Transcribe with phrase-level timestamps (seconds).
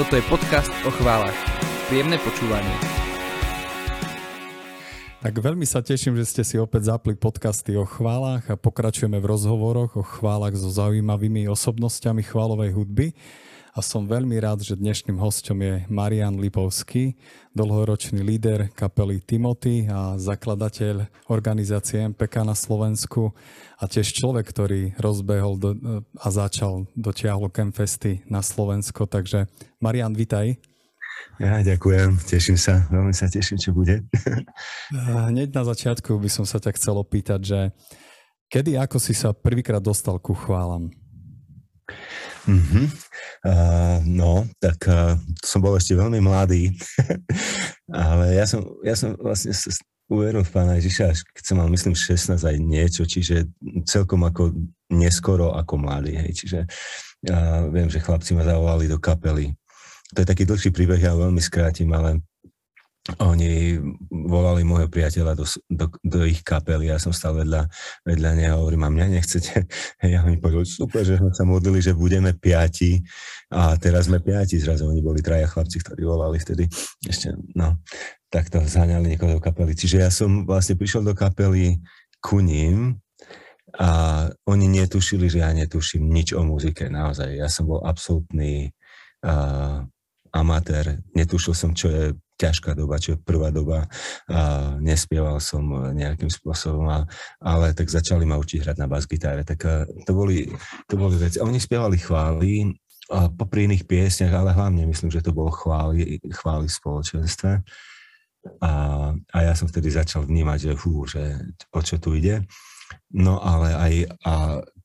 [0.00, 1.36] Toto je podcast o chválach.
[1.92, 2.72] Príjemné počúvanie.
[5.20, 9.28] Tak veľmi sa teším, že ste si opäť zapli podcasty o chválach a pokračujeme v
[9.28, 13.12] rozhovoroch o chválach so zaujímavými osobnosťami chválovej hudby
[13.70, 17.14] a som veľmi rád, že dnešným hostom je Marian Lipovský,
[17.54, 23.30] dlhoročný líder kapely Timothy a zakladateľ organizácie MPK na Slovensku
[23.78, 25.70] a tiež človek, ktorý rozbehol do,
[26.18, 29.06] a začal, dotiahol Campfesty na Slovensko.
[29.06, 29.46] Takže
[29.78, 30.58] Marian, vitaj.
[31.38, 34.04] Ja ďakujem, teším sa, veľmi sa teším, čo bude.
[35.30, 37.60] Hneď na začiatku by som sa ťa chcel opýtať, že
[38.50, 40.90] kedy, ako si sa prvýkrát dostal ku chválam?
[42.46, 42.84] Mm-hmm.
[43.44, 46.72] Uh, no, tak uh, som bol ešte veľmi mladý,
[47.92, 49.52] ale ja som, ja som vlastne
[50.10, 53.46] uveril v Pána Ježiša, až keď som mal, myslím, 16 aj niečo, čiže
[53.86, 54.56] celkom ako
[54.90, 56.60] neskoro ako mladý, hej, čiže
[57.30, 59.54] uh, viem, že chlapci ma zavolali do kapely.
[60.16, 62.18] To je taký dlhší príbeh, ja veľmi skrátim, ale
[63.16, 63.80] oni
[64.12, 67.64] volali môjho priateľa do, do, do ich kapely, ja som stal vedľa,
[68.04, 69.64] vedľa neho, hovorím, a mňa nechcete?
[70.04, 73.00] Hej, a oni povedali, super, že sme sa modlili, že budeme piati
[73.48, 76.68] a teraz sme piati, zrazu oni boli traja chlapci, ktorí volali vtedy,
[77.08, 77.80] ešte, no,
[78.28, 79.72] tak to zháňali niekoho do kapely.
[79.72, 81.80] Čiže ja som vlastne prišiel do kapely
[82.20, 83.00] ku ním
[83.80, 87.32] a oni netušili, že ja netuším nič o muzike, naozaj.
[87.32, 88.76] Ja som bol absolútny
[89.24, 89.88] uh,
[90.30, 92.04] amatér, netušil som, čo je
[92.40, 93.84] ťažká doba, čo je prvá doba.
[94.30, 97.04] A nespieval som nejakým spôsobom, a,
[97.42, 99.44] ale tak začali ma učiť hrať na bas-gitáre.
[99.44, 99.60] Tak
[100.08, 100.48] to boli,
[100.88, 101.36] to boli veci.
[101.36, 102.72] Oni spievali chvály,
[103.10, 107.52] a popri iných piesniach, ale hlavne myslím, že to bolo chvály, chvály v spoločenstve.
[108.62, 108.72] A,
[109.12, 111.42] a ja som vtedy začal vnímať, že hú, že
[111.74, 112.46] o čo tu ide.
[113.10, 113.92] No ale aj
[114.24, 114.34] a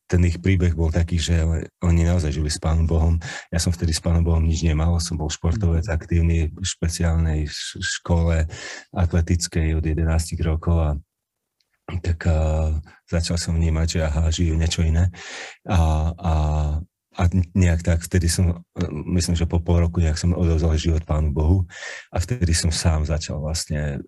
[0.06, 1.42] ten ich príbeh bol taký, že
[1.82, 3.18] oni naozaj žili s Pánom Bohom.
[3.50, 5.94] Ja som vtedy s Pánom Bohom nič nemal, som bol športovec mm.
[5.94, 7.50] aktívny v špeciálnej
[7.82, 8.46] škole
[8.94, 10.06] atletickej od 11
[10.46, 10.92] rokov a
[12.02, 12.38] tak a,
[13.10, 15.10] začal som vnímať, že aha, žijú niečo iné.
[15.66, 16.34] A, a,
[17.18, 17.22] a
[17.58, 18.62] nejak tak vtedy som,
[19.10, 21.66] myslím, že po pol roku nejak som odovzal život Pánu Bohu
[22.14, 24.06] a vtedy som sám začal vlastne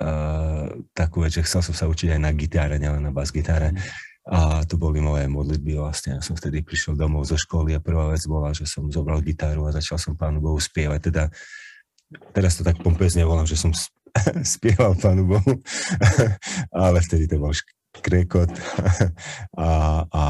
[0.00, 3.76] uh, takú vec, že chcel som sa učiť aj na gitáre, nielen na bas-gitáre.
[3.76, 6.18] Mm a to boli moje modlitby vlastne.
[6.18, 9.70] Ja som vtedy prišiel domov zo školy a prvá vec bola, že som zobral gitaru
[9.70, 11.00] a začal som Pánu Bohu spievať.
[11.14, 11.30] Teda,
[12.34, 13.70] teraz to tak pompezne volám, že som
[14.58, 15.62] spieval Pánu Bohu,
[16.74, 17.54] ale vtedy to bol
[18.02, 18.50] krekot
[19.62, 19.68] a,
[20.04, 20.22] a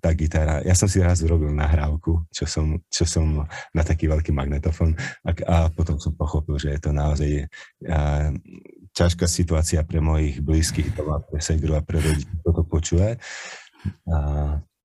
[0.00, 0.64] tá gitara.
[0.66, 3.46] Ja som si raz urobil nahrávku, čo som, čo som
[3.76, 7.30] na taký veľký magnetofón a, a potom som pochopil, že je to naozaj
[7.86, 8.32] a,
[8.92, 13.16] ťažká situácia pre mojich blízkych, to má pre segru a pre ľudí, kto to počuje.
[14.06, 14.16] A,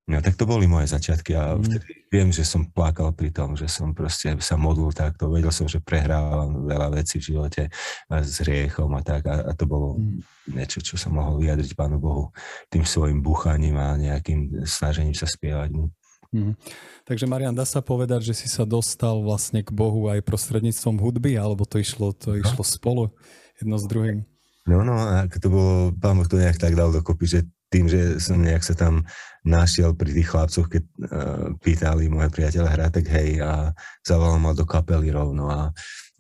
[0.08, 1.64] no, tak to boli moje začiatky a mm.
[1.68, 5.28] vtedy viem, že som plakal pri tom, že som proste sa modlil takto.
[5.28, 7.68] Vedel som, že prehrávam veľa vecí v živote
[8.08, 10.56] s riechom a tak a, a to bolo mm.
[10.56, 12.32] niečo, čo som mohol vyjadriť Pánu Bohu
[12.72, 15.92] tým svojim buchaním a nejakým snažením sa spievať mu.
[16.32, 16.60] Mm.
[17.08, 21.40] Takže Marian, dá sa povedať, že si sa dostal vlastne k Bohu aj prostredníctvom hudby,
[21.40, 22.40] alebo to išlo, to no.
[22.40, 23.04] išlo spolu?
[23.62, 24.26] Jedno s druhým.
[24.68, 27.40] No, no, a to bolo, pán Boh to nejak tak dal dokopy, že
[27.72, 29.08] tým, že som nejak sa tam
[29.44, 33.72] našiel pri tých chlapcoch, keď uh, pýtali moje priateľa hrať, tak hej, a
[34.04, 35.72] zavolal ma do kapely rovno a,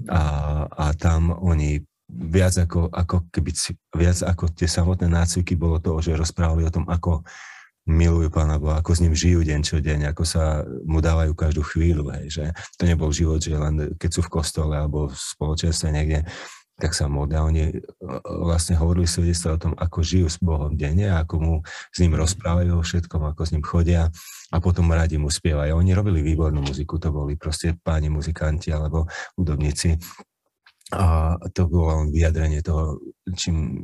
[0.07, 0.21] a,
[0.67, 3.51] a tam oni viac ako, ako keby,
[3.95, 7.27] viac ako tie samotné nácviky bolo to, že rozprávali o tom, ako
[7.87, 11.63] milujú Pána Boha, ako s ním žijú deň čo deň, ako sa mu dávajú každú
[11.63, 15.87] chvíľu, hej, že to nebol život, že len keď sú v kostole alebo v spoločenstve
[15.95, 16.27] niekde,
[16.77, 17.41] tak sa modlia.
[17.41, 17.81] Oni e,
[18.25, 22.77] vlastne hovorili svedectva o tom, ako žijú s Bohom denne, ako mu s ním rozprávajú
[22.77, 24.13] o všetkom, ako s ním chodia
[24.53, 25.73] a potom radi mu spievajú.
[25.73, 29.97] Oni robili výbornú muziku, to boli proste páni muzikanti alebo hudobníci.
[30.87, 32.95] A to bolo len vyjadrenie toho,
[33.35, 33.83] čím,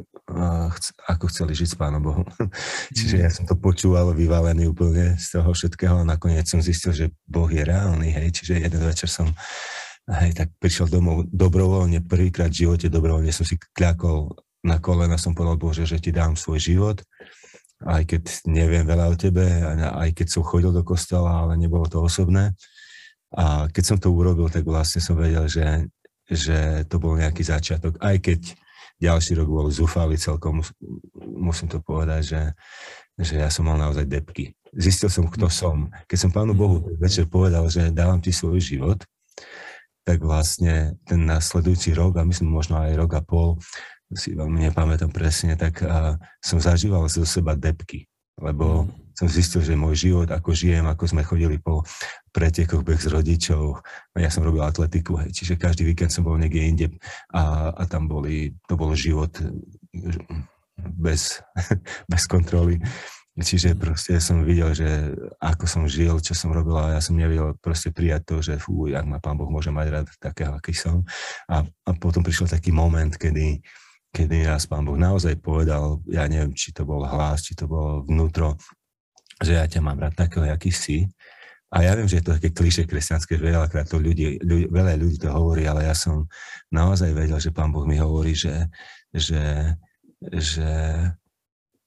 [1.03, 2.23] ako chceli žiť s Pánom Bohom.
[2.95, 7.05] Čiže ja som to počúval vyvalený úplne z toho všetkého a nakoniec som zistil, že
[7.27, 8.31] Boh je reálny, hej.
[8.31, 9.28] Čiže jeden večer som
[10.09, 15.35] hej, tak prišiel domov dobrovoľne, prvýkrát v živote dobrovoľne som si kľakol na kolena, som
[15.35, 16.97] povedal, Bože, že ti dám svoj život,
[17.84, 19.44] aj keď neviem veľa o tebe,
[19.79, 22.55] aj keď som chodil do kostola, ale nebolo to osobné.
[23.35, 25.91] A keď som to urobil, tak vlastne som vedel, že,
[26.29, 28.40] že to bol nejaký začiatok, aj keď
[29.03, 30.64] ďalší rok bol zúfalý celkom,
[31.20, 32.41] musím to povedať, že,
[33.20, 34.56] že ja som mal naozaj depky.
[34.72, 35.91] Zistil som, kto som.
[36.08, 39.03] Keď som Pánu Bohu večer povedal, že dávam ti svoj život,
[40.03, 43.59] tak vlastne ten nasledujúci rok, a myslím možno aj rok a pol,
[44.14, 48.05] si veľmi nepamätám presne, tak a, som zažíval zo seba depky,
[48.38, 49.17] lebo mm.
[49.17, 51.82] som zistil, že môj život, ako žijem, ako sme chodili po,
[52.34, 53.85] pretekoch, beh s rodičov.
[54.17, 56.88] Ja som robil atletiku, hej, čiže každý víkend som bol niekde inde
[57.29, 59.38] a, a tam boli, to bol život
[60.76, 61.40] bez,
[62.11, 62.82] bez kontroly.
[63.34, 64.85] Čiže proste som videl, že
[65.41, 68.85] ako som žil, čo som robil a ja som nevedel proste prijať to, že fú,
[68.85, 71.02] jak ma pán Boh môže mať rád takého, aký som.
[71.50, 73.58] A, a potom prišiel taký moment, kedy,
[74.14, 78.06] kedy raz pán Boh naozaj povedal, ja neviem, či to bol hlas, či to bolo
[78.06, 78.53] vnútro,
[79.41, 81.09] že ja ťa mám rád takého, aký si.
[81.74, 84.94] A ja viem, že je to také kliše kresťanské, že veľakrát to ľudí, ľudí, veľa
[84.94, 86.30] ľudí to hovorí, ale ja som
[86.70, 88.70] naozaj vedel, že pán Boh mi hovorí, že,
[89.09, 89.74] že,
[90.22, 90.70] že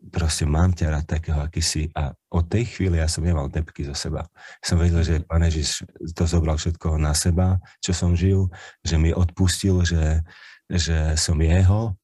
[0.08, 1.90] proste mám ťa rád takého, aký si.
[1.94, 4.26] A od tej chvíli ja som nemal depky zo seba.
[4.62, 8.50] Som vedel, že pán Ježiš to zobral všetko na seba, čo som žil,
[8.82, 10.22] že mi odpustil, že,
[10.70, 11.94] že som jeho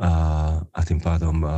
[0.00, 0.10] a,
[0.64, 1.48] a tým pádom a,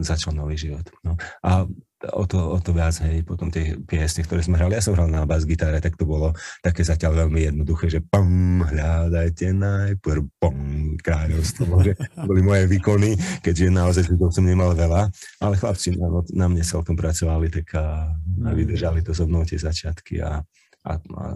[0.00, 0.88] začal nový život.
[1.04, 1.20] No.
[1.44, 1.68] A
[2.12, 5.08] o to, o to viac, hej, potom tie piesne, ktoré sme hrali, ja som hral
[5.08, 10.58] na bas gitare, tak to bolo také zatiaľ veľmi jednoduché, že pam, hľadajte najprv, pam,
[11.00, 11.92] kráľovstvo, že
[12.28, 15.08] boli moje výkony, keďže naozaj to som nemal veľa,
[15.40, 18.12] ale chlapci na, na mne celkom pracovali, tak a,
[18.44, 20.44] a vydržali to so mnou tie začiatky a,
[20.84, 21.26] a, a,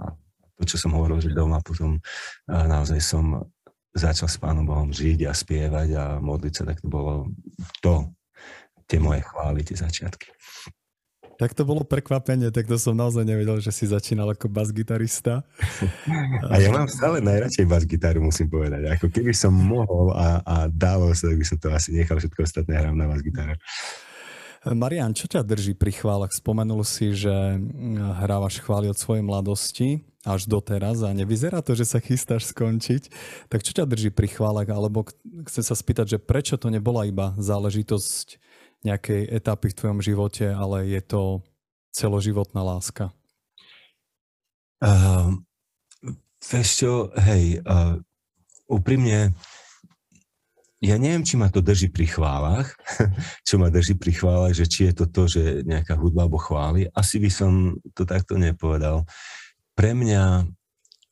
[0.00, 0.04] a
[0.60, 1.96] to, čo som hovoril, že doma potom
[2.44, 3.48] a naozaj som
[3.90, 7.26] začal s Pánom Bohom žiť a spievať a modliť sa, tak to bolo
[7.82, 8.06] to,
[8.90, 10.34] tie moje chvály, tie začiatky.
[11.40, 15.40] Tak to bolo prekvapenie, tak to som naozaj nevedel, že si začínal ako bas-gitarista.
[16.52, 18.84] A ja mám stále najradšej bas-gitaru, musím povedať.
[18.92, 22.44] Ako keby som mohol a, a dalo sa, tak by som to asi nechal všetko
[22.44, 23.56] ostatné hrám na bas-gitaru.
[24.68, 26.36] Marian, čo ťa drží pri chválach?
[26.36, 31.88] Spomenul si, že mm, hrávaš chvály od svojej mladosti až doteraz a nevyzerá to, že
[31.88, 33.08] sa chystáš skončiť.
[33.48, 34.68] Tak čo ťa drží pri chválach?
[34.68, 35.08] Alebo
[35.48, 38.49] chcem sa spýtať, že prečo to nebola iba záležitosť
[38.84, 41.44] nejakej etapy v tvojom živote, ale je to
[41.92, 43.12] celoživotná láska?
[44.80, 45.36] Uh,
[46.40, 48.00] vieš čo, hej, uh,
[48.64, 49.36] úprimne,
[50.80, 52.72] ja neviem, či ma to drží pri chválach,
[53.48, 56.88] čo ma drží pri chválach, že či je to to, že nejaká hudba alebo chváli.
[56.96, 59.04] Asi by som to takto nepovedal.
[59.76, 60.48] Pre mňa,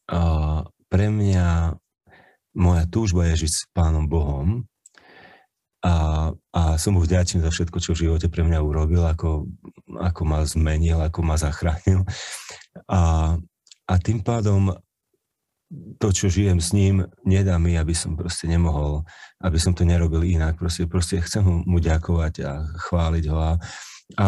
[0.08, 1.76] uh, pre mňa
[2.56, 4.64] moja túžba je žiť s Pánom Bohom
[5.78, 5.94] a,
[6.34, 9.46] a som mu vďačný za všetko, čo v živote pre mňa urobil, ako,
[9.94, 12.02] ako ma zmenil, ako ma zachránil.
[12.90, 13.34] A,
[13.86, 14.75] a tým pádom
[16.00, 19.04] to, čo žijem s ním, nedá mi, aby som proste nemohol,
[19.44, 20.56] aby som to nerobil inak.
[20.56, 22.52] Proste, proste chcem mu ďakovať a
[22.88, 23.36] chváliť ho.
[23.36, 23.52] A,
[24.16, 24.26] a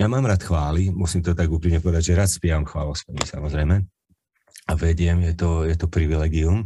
[0.00, 3.76] ja mám rád chvály, musím to tak úprimne povedať, že rád spievam chválospevy, samozrejme.
[4.66, 6.64] A vediem, je to, je to privilegium.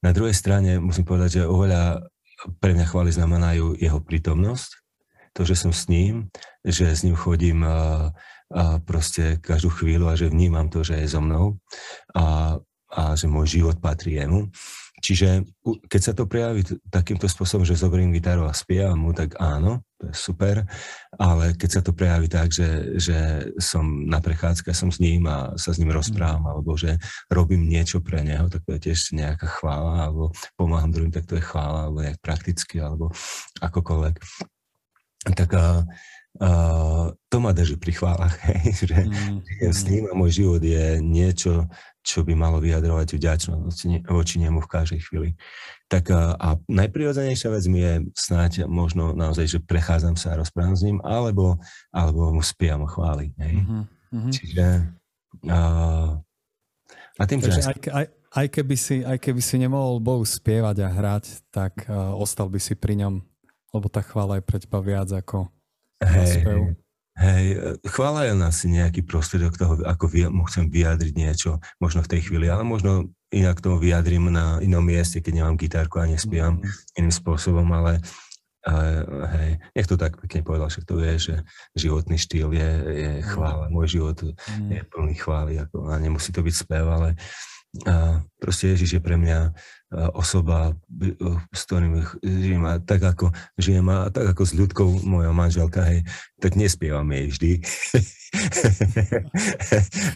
[0.00, 2.08] Na druhej strane musím povedať, že oveľa
[2.60, 4.70] pre mňa chvály znamenajú jeho prítomnosť,
[5.36, 6.28] to, že som s ním,
[6.66, 8.10] že s ním chodím a,
[8.50, 11.62] a proste každú chvíľu a že vnímam to, že je so mnou.
[12.18, 12.58] A
[12.90, 14.50] a že môj život patrí jemu.
[15.00, 15.48] Čiže
[15.88, 16.60] keď sa to prejaví
[16.92, 20.64] takýmto spôsobom, že zoberiem gitaru a spievam mu, tak áno, to je super,
[21.16, 23.18] ale keď sa to prejaví tak, že, že
[23.56, 26.50] som na prechádzke, som s ním a sa s ním rozprávam, mm.
[26.52, 27.00] alebo že
[27.32, 31.40] robím niečo pre neho, tak to je tiež nejaká chvála, alebo pomáham druhým, tak to
[31.40, 33.08] je chvála, alebo nejak prakticky, alebo
[33.60, 34.14] akokoľvek.
[35.36, 35.84] Tak a,
[36.38, 41.02] Uh, to ma drží pri chválach, hej, že mm, s ním a môj život je
[41.02, 41.66] niečo,
[42.06, 45.34] čo by malo vyjadrovať vďačnosť voči nemu v každej chvíli.
[45.90, 50.78] Tak a, a najprirodzenejšia vec mi je snáď možno naozaj, že prechádzam sa a rozprávam
[50.78, 51.58] s ním, alebo,
[51.90, 53.34] alebo mu spievam chváli.
[53.34, 53.54] Hej.
[53.66, 54.30] Mm-hmm.
[54.30, 54.66] Čiže
[55.50, 55.60] a,
[57.18, 58.06] a tým, Takže aj, aj,
[58.38, 62.62] aj, keby si, aj keby si nemohol Bohu spievať a hrať, tak uh, ostal by
[62.62, 63.18] si pri ňom,
[63.74, 65.50] lebo tá chvála je pre teba viac ako
[66.00, 66.48] Hej,
[67.20, 67.44] hej,
[67.92, 72.48] chvála je asi nejaký prostriedok toho, ako mu chcem vyjadriť niečo, možno v tej chvíli,
[72.48, 76.96] ale možno inak to vyjadrím na inom mieste, keď nemám gitárku a nespievam mm.
[76.96, 78.00] iným spôsobom, ale
[78.60, 79.08] ale
[79.40, 81.40] hej, nech to tak pekne povedal, však to vie, že
[81.72, 84.68] životný štýl je, je chvála, môj život mm.
[84.68, 87.16] je plný chvály, ako, a nemusí to byť spev, ale
[87.86, 89.54] a proste Ježiš je pre mňa
[89.90, 90.70] osoba,
[91.50, 96.06] s ktorým žijem a tak ako žijem a tak ako s ľudkou moja manželka, hej,
[96.38, 97.52] tak nespievam jej vždy.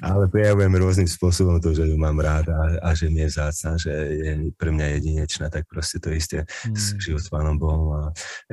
[0.07, 3.75] Ale prejavujem rôznym spôsobom to, že ju mám rád a, a že mi je zácna,
[3.75, 6.78] že je pre mňa jedinečná, tak proste to isté mm.
[6.78, 8.02] s život s Pánom Bohom a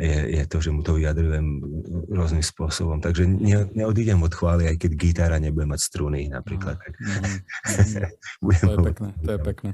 [0.02, 1.62] je, je to, že mu to vyjadrujem
[2.10, 2.98] rôznym spôsobom.
[2.98, 6.82] Takže ne, neodídem od chvály, aj keď gitára nebude mať struny napríklad.
[6.82, 6.94] Tak.
[8.42, 8.48] Mm.
[8.48, 8.58] Mm.
[8.58, 9.70] to je pekné, to je pekné.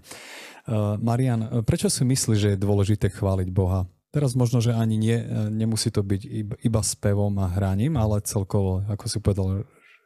[0.67, 3.87] Uh, Marian, prečo si myslíš, že je dôležité chváliť Boha?
[4.11, 5.15] Teraz možno, že ani nie,
[5.51, 6.21] nemusí to byť
[6.63, 9.47] iba spevom a hraním, ale celkovo, ako si povedal,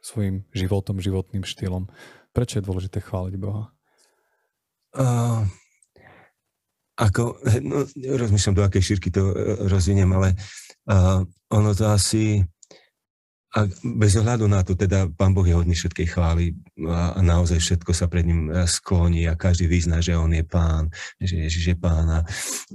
[0.02, 1.86] svojim životom, životným štýlom.
[2.34, 3.70] Prečo je dôležité chváliť Boha?
[4.92, 5.46] Uh,
[6.98, 9.34] ako, no, rozmýšľam, do akej šírky to
[9.66, 10.38] rozviniem, ale
[10.90, 12.44] uh, ono to asi
[13.52, 16.56] a bez ohľadu na to, teda Pán Boh je hodný všetkej chvály
[16.88, 20.40] a, a naozaj všetko sa pred ním e, skloní a každý vyzná, že On je
[20.40, 20.88] Pán,
[21.20, 22.24] že Ježiš je Pán a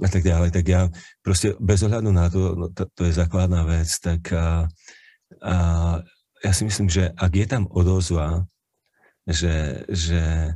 [0.06, 0.54] tak ďalej.
[0.54, 0.86] Tak ja
[1.18, 4.70] proste bez ohľadu na to, no, to, to je základná vec, tak a,
[5.42, 5.54] a
[6.46, 8.46] ja si myslím, že ak je tam odozva,
[9.26, 10.54] že, že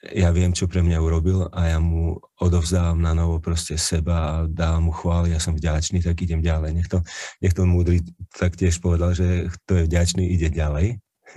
[0.00, 4.32] ja viem, čo pre mňa urobil a ja mu odovzdávam na novo proste seba a
[4.48, 6.72] dávam mu chvály, ja som vďačný, tak idem ďalej.
[6.72, 7.04] Nech to,
[7.44, 8.00] nech to múdry
[8.32, 11.04] taktiež povedal, že kto je vďačný, ide ďalej.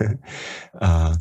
[0.80, 1.12] a,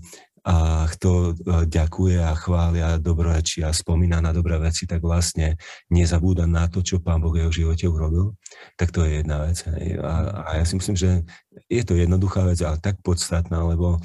[0.44, 1.34] a kto e,
[1.72, 5.56] ďakuje a chváli a dobrorečí a spomína na dobré veci, tak vlastne
[5.88, 8.36] nezabúda na to, čo Pán Boh jeho živote urobil.
[8.76, 9.64] Tak to je jedna vec.
[10.04, 11.24] A, a ja si myslím, že
[11.72, 14.04] je to jednoduchá vec, ale tak podstatná, lebo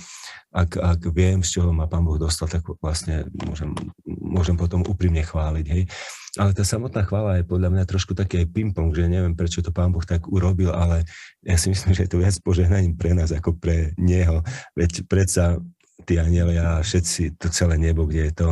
[0.55, 3.75] ak, ak viem, z čoho ma Pán Boh dostal, tak vlastne môžem,
[4.07, 5.67] môžem potom úprimne chváliť.
[5.69, 5.91] Hej.
[6.39, 9.75] Ale tá samotná chvála je podľa mňa trošku taký aj ping-pong, že neviem, prečo to
[9.75, 11.03] Pán Boh tak urobil, ale
[11.43, 14.47] ja si myslím, že je to viac požehnaním pre nás ako pre Neho.
[14.79, 15.59] Veď predsa
[16.09, 18.49] tí anieli a všetci, to celé nebo, kde je to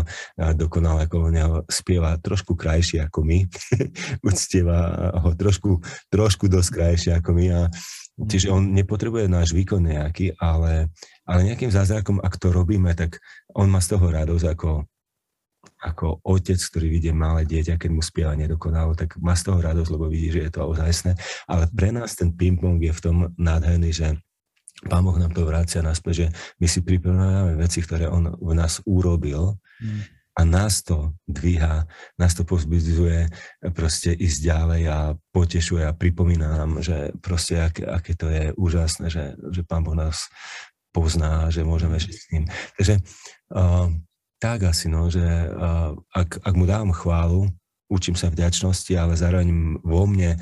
[0.53, 3.49] dokonalé ako neho spieva trošku krajšie ako my.
[4.29, 5.81] Uctieva ho trošku,
[6.13, 7.47] trošku dosť krajšie ako my.
[7.57, 7.61] A,
[8.29, 10.93] čiže on nepotrebuje náš výkon nejaký, ale
[11.27, 13.19] ale nejakým zázrakom, ak to robíme, tak
[13.59, 14.87] on má z toho radosť ako,
[15.83, 19.91] ako otec, ktorý vidie malé dieťa, keď mu spieva nedokonalo, tak má z toho radosť,
[19.91, 21.19] lebo vidí, že je to ozajstné.
[21.51, 24.15] Ale pre nás ten ping-pong je v tom nádherný, že
[24.85, 26.27] Pán Boh nám to vracia naspäť, že
[26.61, 30.01] my si pripomíname veci, ktoré On v nás urobil mm.
[30.37, 31.89] a nás to dvíha,
[32.21, 33.33] nás to pozbudzuje
[33.73, 34.99] proste ísť ďalej a
[35.33, 39.97] potešuje a pripomína nám, že proste aké, aké to je úžasné, že, že Pán Boh
[39.97, 40.29] nás
[40.93, 42.45] pozná, že môžeme žiť s ním.
[42.77, 42.95] Takže
[43.57, 43.89] uh,
[44.37, 47.49] tak asi, no, že uh, ak, ak mu dávam chválu,
[47.89, 50.37] učím sa vďačnosti, ale zároveň vo mne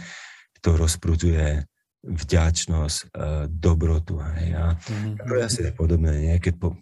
[0.58, 1.66] to rozprudzuje
[2.04, 4.20] vďačnosť, uh, dobrotu.
[4.20, 4.52] Hej.
[4.52, 5.24] A mm-hmm.
[5.24, 6.12] to je asi podobné.
[6.20, 6.36] Nie?
[6.36, 6.76] Keď po,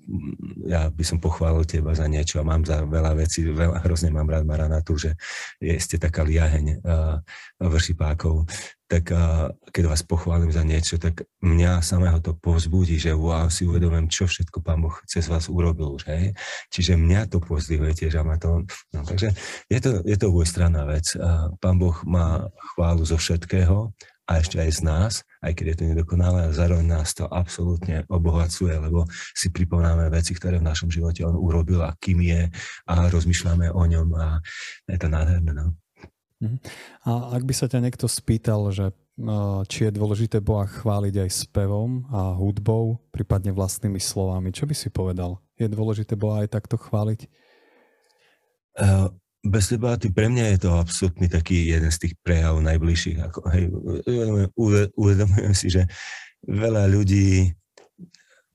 [0.66, 4.26] ja by som pochválil teba za niečo a mám za veľa vecí, veľa, hrozne mám
[4.26, 5.14] rád Maranatu, že
[5.62, 7.22] je, ste taká liaheň uh,
[7.62, 8.50] vršipákov,
[8.90, 13.64] tak uh, keď vás pochválim za niečo, tak mňa samého to povzbudí, že wow, si
[13.64, 16.36] uvedomím, čo všetko Pán Boh cez vás urobil už, hej.
[16.68, 19.32] Čiže mňa to pozdvihuje tiež a ma to, no takže
[19.72, 21.16] je to, je to obojstranná vec.
[21.16, 23.96] Uh, Pán Boh má chválu zo všetkého,
[24.32, 25.12] a ešte aj z nás,
[25.44, 29.04] aj keď je to nedokonalé, a zároveň nás to absolútne obohacuje, lebo
[29.36, 32.48] si pripomíname veci, ktoré v našom živote on urobil a kým je
[32.88, 34.40] a rozmýšľame o ňom a
[34.88, 35.52] je to nádherné.
[35.52, 35.76] No.
[36.40, 36.58] Mhm.
[37.04, 38.96] A ak by sa ťa niekto spýtal, že
[39.68, 44.88] či je dôležité Boha chváliť aj spevom a hudbou, prípadne vlastnými slovami, čo by si
[44.88, 45.36] povedal?
[45.60, 47.28] Je dôležité Boha aj takto chváliť?
[48.72, 49.12] Uh,
[49.42, 53.18] bez debaty, pre mňa je to absolútny taký jeden z tých prejavov najbližších.
[53.26, 53.74] Ako, hej,
[54.94, 55.90] uvedomujem si, že
[56.46, 57.50] veľa ľudí,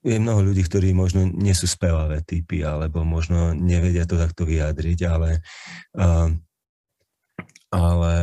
[0.08, 5.00] je mnoho ľudí, ktorí možno nie sú spevavé typy, alebo možno nevedia to takto vyjadriť,
[5.04, 5.44] ale,
[7.68, 8.16] ale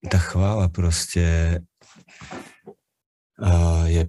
[0.00, 1.60] tá chvála proste
[3.84, 4.02] je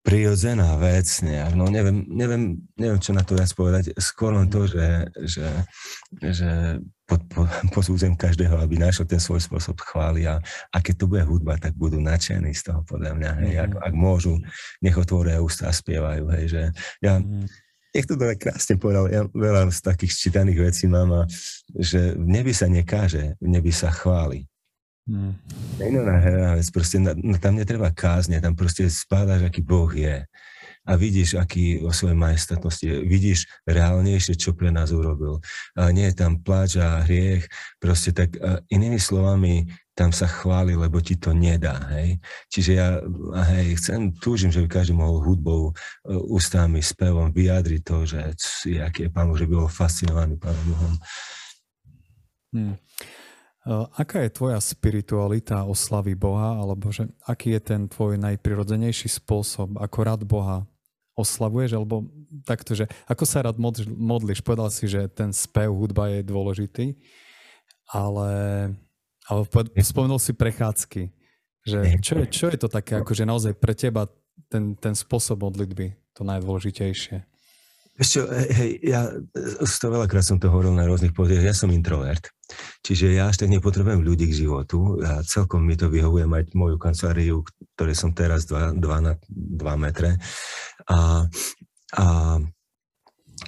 [0.00, 1.52] prirodzená vec nejak.
[1.52, 3.92] No neviem, neviem, neviem, čo na to viac povedať.
[4.00, 5.46] Skôr len to, že, že,
[6.24, 6.50] že
[7.04, 7.44] pod, po,
[7.76, 10.40] pozúdzem každého, aby našiel ten svoj spôsob chvály a,
[10.72, 13.30] a keď to bude hudba, tak budú nadšení z toho podľa mňa.
[13.44, 13.54] Hej.
[13.60, 14.40] Ak, ak môžu,
[14.80, 16.24] nech otvoria ústa a spievajú.
[16.32, 16.44] Hej.
[16.48, 16.62] Že
[17.04, 17.20] ja,
[17.90, 21.22] Nech to tak krásne povedal, ja veľa z takých čítaných vecí mám a
[21.74, 24.46] že v nebi sa nekáže, v nebi sa chváli.
[25.10, 25.34] Hmm.
[25.82, 30.22] Nádherná vec, proste na, tam netreba kázne, tam proste spádaš, aký Boh je.
[30.86, 33.02] A vidíš, aký o svojej majestatnosti je.
[33.02, 35.42] Vidíš reálnejšie, čo pre nás urobil.
[35.74, 37.50] A nie je tam pláč a hriech,
[37.82, 38.38] proste tak
[38.70, 39.66] inými slovami,
[40.00, 42.16] tam sa chváli, lebo ti to nedá, hej.
[42.48, 43.04] Čiže ja,
[43.52, 45.76] hej, chcem, túžim, že by každý mohol hudbou,
[46.08, 48.18] e, ústami, spevom vyjadriť to, že
[48.80, 50.94] aký je Pán že by bol fascinovaný Pánom Bohom.
[52.56, 52.74] Hmm.
[53.68, 59.98] Aká je tvoja spiritualita oslavy Boha, alebo že aký je ten tvoj najprirodzenejší spôsob, ako
[60.00, 60.64] rád Boha
[61.12, 62.08] oslavuješ, alebo
[62.48, 64.40] takto, že ako sa rád modlíš?
[64.40, 66.96] Povedal si, že ten spev, hudba je dôležitý,
[67.92, 68.32] ale,
[69.28, 69.40] ale
[69.84, 71.12] spomenul si prechádzky.
[71.60, 74.08] Že čo, je, čo je to také, akože naozaj pre teba
[74.48, 77.29] ten, ten spôsob modlitby, to najdôležitejšie?
[78.00, 78.24] Ešte,
[78.56, 79.12] hej, ja
[79.60, 82.32] to veľakrát som to hovoril na rôznych pódiach, ja som introvert,
[82.80, 86.80] čiže ja až tak nepotrebujem ľudí k životu a celkom mi to vyhovuje mať moju
[86.80, 87.44] kanceláriu,
[87.76, 90.16] ktoré som teraz 2, 2 na 2 metre
[90.88, 91.28] a,
[92.00, 92.06] a,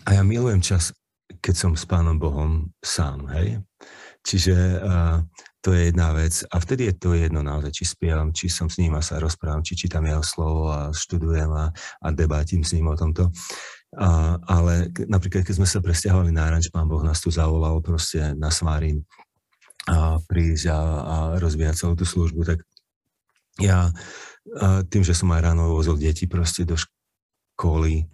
[0.05, 0.93] a ja milujem čas,
[1.41, 3.57] keď som s Pánom Bohom sám, hej.
[4.23, 4.55] Čiže
[4.85, 5.25] a,
[5.63, 6.43] to je jedna vec.
[6.51, 9.63] A vtedy je to jedno naozaj, či spievam, či som s ním a sa rozprávam,
[9.63, 13.31] či čítam jeho slovo a študujem a, a debatím s ním o tomto.
[13.93, 18.33] A, ale napríklad, keď sme sa presťahovali na Aranč, pán Boh nás tu zavolal proste
[18.33, 19.05] na Svárin
[19.85, 22.65] a prísť a, a rozvíjať celú tú službu, tak
[23.61, 23.93] ja
[24.59, 28.11] a tým, že som aj ráno vozil deti proste do školy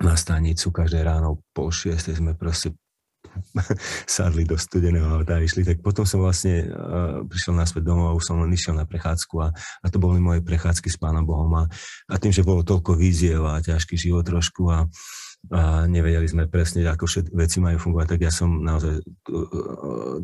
[0.00, 2.76] na stanicu, každé ráno pol šiestej sme proste
[4.08, 8.16] sadli do studeného auta a išli, tak potom som vlastne uh, prišiel naspäť domov a
[8.16, 11.50] už som len išiel na prechádzku a, a to boli moje prechádzky s Pánom Bohom.
[11.58, 11.64] A,
[12.10, 14.86] a tým, že bolo toľko víziev a ťažký život trošku a,
[15.50, 20.16] a nevedeli sme presne, ako všetky veci majú fungovať, tak ja som naozaj uh, uh,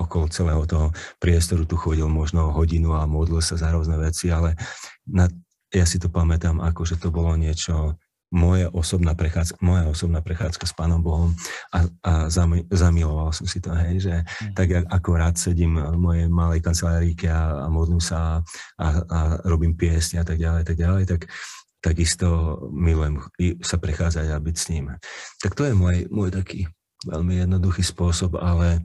[0.00, 4.56] okolo celého toho priestoru tu chodil možno hodinu a modlil sa za rôzne veci, ale
[5.04, 5.28] na,
[5.74, 7.98] ja si to pamätám, ako že to bolo niečo
[8.34, 11.30] moje osobná prechádzka, moja osobná prechádzka s Pánom Bohom
[11.70, 14.58] a, a zami, zamiloval som si to, hej, že mm.
[14.58, 18.42] tak ako rád sedím v mojej malej kancelárike a, a modlím sa
[18.76, 21.30] a, a robím piesne a tak ďalej, tak ďalej, tak
[21.78, 23.22] takisto milujem
[23.62, 24.96] sa prechádzať a byť s ním.
[25.38, 26.66] Tak to je môj, môj taký
[27.04, 28.80] veľmi jednoduchý spôsob, ale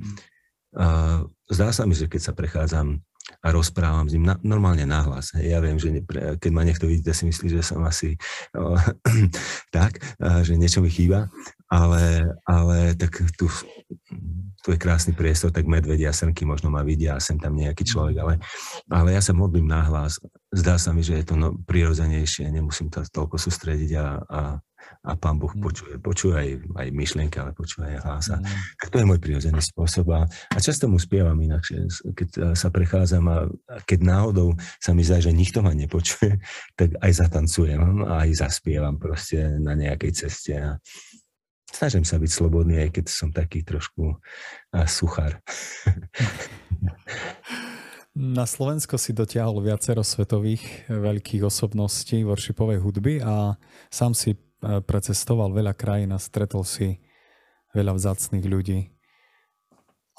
[0.75, 2.99] uh, zdá sa mi, že keď sa prechádzam
[3.39, 5.31] a rozprávam s ním na, normálne nahlas.
[5.39, 6.01] Ja viem, že ne,
[6.35, 8.19] keď ma niekto vidí, si myslí, že som asi
[8.51, 8.75] o,
[9.75, 10.03] tak,
[10.43, 11.31] že niečo mi chýba,
[11.71, 13.47] ale, ale tak tu,
[14.59, 18.15] tu je krásny priestor, tak medvedia, srnky možno ma vidia a sem tam nejaký človek,
[18.19, 18.33] ale,
[18.91, 20.19] ale ja sa modlím nahlas.
[20.51, 24.41] Zdá sa mi, že je to no, prirodzenejšie, nemusím to toľko sústrediť a, a
[24.99, 25.63] a pán Boh mm.
[25.63, 28.25] počuje, počuje aj, aj myšlienky, ale počuje aj hlas.
[28.35, 28.43] Mm.
[28.83, 32.67] Tak to je môj prirodzený spôsob a, a často mu spievam inakšie, keď e, sa
[32.67, 33.47] prechádzam a
[33.87, 36.35] keď náhodou sa mi zdá, že nikto ma nepočuje,
[36.79, 40.75] tak aj zatancujem a aj zaspievam proste na nejakej ceste a
[41.71, 44.19] snažím sa byť slobodný, aj keď som taký trošku
[44.75, 45.39] a, suchár.
[48.19, 53.55] Na Slovensko si dotiahol viacero svetových veľkých osobností worshipovej hudby a
[53.87, 56.99] sám si E, precestoval veľa krajín a stretol si
[57.71, 58.79] veľa vzácných ľudí.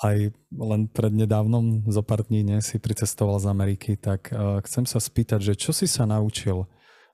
[0.00, 0.16] Aj
[0.56, 5.52] len prednedávnom zo pár dní ne, si pricestoval z Ameriky, tak uh, chcem sa spýtať,
[5.52, 6.64] že čo si sa naučil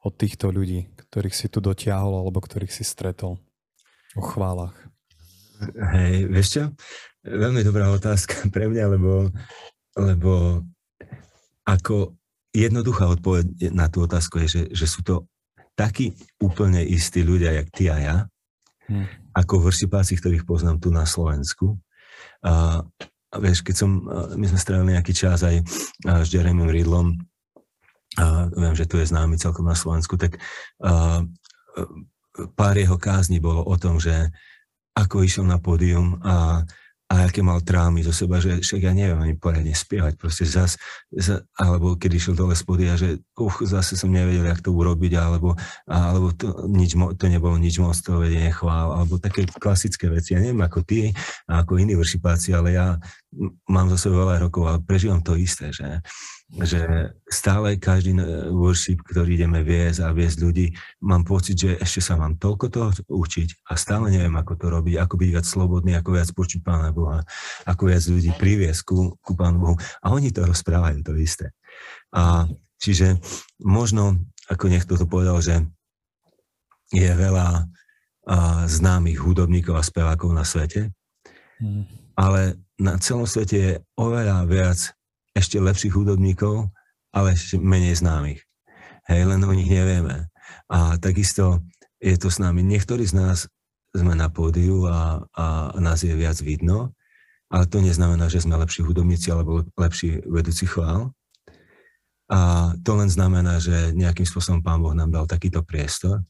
[0.07, 3.43] od týchto ľudí, ktorých si tu dotiahol alebo ktorých si stretol
[4.15, 4.79] o chválach?
[5.75, 6.65] Hej, vieš čo?
[7.27, 9.35] Veľmi dobrá otázka pre mňa, lebo,
[9.99, 10.63] lebo
[11.67, 12.15] ako
[12.55, 15.27] jednoduchá odpoveď na tú otázku je, že, že sú to
[15.77, 18.17] takí úplne istí ľudia, jak ty a ja,
[18.89, 19.37] hmm.
[19.37, 21.77] ako vršipáci, ktorých poznám tu na Slovensku.
[22.41, 22.81] A,
[23.31, 23.91] a vieš, keď som,
[24.35, 25.61] my sme strávili nejaký čas aj
[26.03, 27.15] s Jeremym Ridlom,
[28.17, 30.41] a viem, že tu je známy celkom na Slovensku, tak
[30.81, 31.21] a,
[32.57, 34.33] pár jeho kázni bolo o tom, že
[34.97, 36.65] ako išiel na pódium a
[37.07, 40.75] a aké mal trámy zo seba, že však ja neviem ani poriadne spievať, proste zas,
[41.15, 45.55] zas alebo keď išiel dole spodia, že uch, zase som nevedel, jak to urobiť, alebo,
[45.87, 50.35] alebo to, nič, to nebolo nič moc, to vedenie chvál, alebo také klasické veci.
[50.35, 51.15] Ja neviem ako ty
[51.47, 52.99] a ako iní vršipáci, ale ja
[53.71, 56.03] mám za sebou veľa rokov a prežívam to isté, že
[56.47, 58.15] že stále každý
[58.55, 60.67] worship, ktorý ideme viesť a viesť ľudí,
[61.03, 64.95] mám pocit, že ešte sa mám toľko toho učiť a stále neviem, ako to robiť,
[64.95, 67.27] ako byť viac slobodný, ako viac počuť Pána Boha,
[67.67, 69.77] ako viac ľudí priviesť ku, ku Pánu Bohu.
[70.07, 71.51] A oni to rozprávajú, to isté.
[72.15, 72.47] A
[72.79, 73.19] čiže
[73.59, 74.15] možno,
[74.47, 75.67] ako niekto to povedal, že
[76.95, 77.63] je veľa a,
[78.71, 80.95] známych hudobníkov a spevákov na svete,
[81.59, 82.15] mm.
[82.15, 84.95] ale na celom svete je oveľa viac
[85.37, 86.73] ešte lepších hudobníkov,
[87.13, 88.41] ale ešte menej známych.
[89.13, 90.33] Hej, len o nich nevieme.
[90.73, 91.61] A takisto
[92.01, 92.65] je to s nami.
[92.65, 93.39] Niektorí z nás
[93.93, 95.45] sme na pódiu a, a
[95.77, 96.97] nás je viac vidno,
[97.53, 101.15] ale to neznamená, že sme lepší hudobníci alebo lepší vedúci chvál.
[102.27, 106.27] A to len znamená, že nejakým spôsobom Pán Boh nám dal takýto priestor.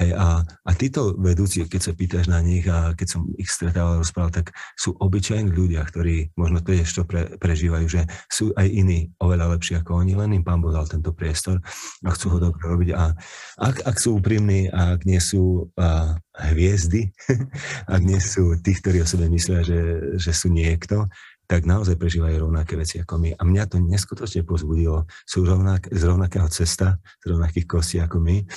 [0.00, 4.00] Hej, a, a títo vedúci, keď sa pýtaš na nich a keď som ich stretával
[4.00, 9.12] rozprával, tak sú obyčajní ľudia, ktorí možno to ešte pre, prežívajú, že sú aj iní
[9.20, 11.60] oveľa lepší ako oni, len im Pán Boh dal tento priestor
[12.00, 12.96] a chcú ho dobre robiť.
[12.96, 13.12] A
[13.60, 16.16] ak, ak sú úprimní a ak nie sú a,
[16.48, 17.12] hviezdy,
[17.94, 21.12] ak nie sú tí, ktorí o sebe myslia, že, že sú niekto,
[21.44, 23.30] tak naozaj prežívajú rovnaké veci ako my.
[23.36, 25.04] A mňa to neskutočne pozbudilo.
[25.28, 28.48] Sú rovnak, z rovnakého cesta, z rovnakých kostí ako my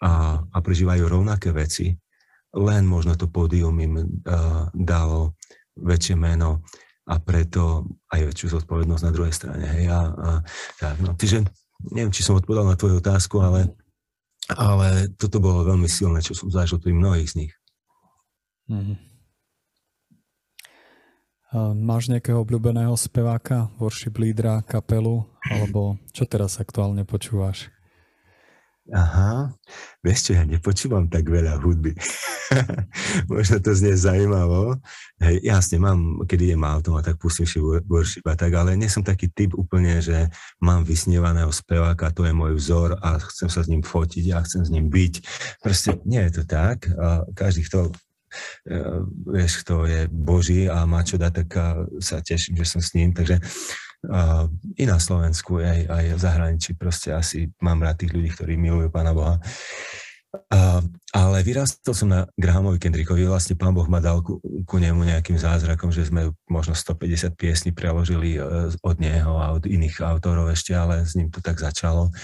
[0.00, 1.92] a, a prežívajú rovnaké veci
[2.56, 5.38] len možno to pódium im uh, dalo
[5.78, 6.66] väčšie meno
[7.06, 9.66] a preto aj väčšiu zodpovednosť na druhej strane.
[9.66, 10.30] Hej, a, a,
[10.78, 11.14] tak, no.
[11.14, 11.46] Čiže
[11.90, 13.74] neviem, či som odpovedal na tvoju otázku, ale,
[14.50, 17.52] ale toto bolo veľmi silné, čo som zažil pri mnohých z nich.
[18.70, 18.96] Mm-hmm.
[21.82, 27.74] Máš nejakého obľúbeného speváka, worship lídra, kapelu, alebo čo teraz aktuálne počúvaš?
[28.90, 29.54] Aha,
[30.02, 31.94] vieš čo, ja nepočúvam tak veľa hudby.
[33.30, 34.82] Možno to znie zaujímavo.
[35.22, 38.90] Hej, jasne, mám, keď idem autom a tak pustím si worship a tak, ale nie
[38.90, 40.26] som taký typ úplne, že
[40.58, 44.66] mám vysnievaného speváka, to je môj vzor a chcem sa s ním fotiť a chcem
[44.66, 45.14] s ním byť.
[45.62, 46.90] Proste nie je to tak.
[47.38, 47.94] Každý, kto
[48.66, 48.74] e,
[49.22, 51.48] vieš, kto je Boží a má čo dať, tak
[52.02, 53.14] sa teším, že som s ním.
[53.14, 53.38] Takže
[54.06, 56.70] uh, i na Slovensku, aj, aj v zahraničí.
[56.78, 59.36] Proste asi mám rád tých ľudí, ktorí milujú Pána Boha.
[60.30, 60.78] Uh,
[61.10, 65.34] ale vyrastol som na Grahamovi Kendrickovi, vlastne pán Boh ma dal ku, ku nemu nejakým
[65.34, 70.70] zázrakom, že sme možno 150 piesní preložili uh, od neho a od iných autorov ešte,
[70.70, 72.14] ale s ním to tak začalo.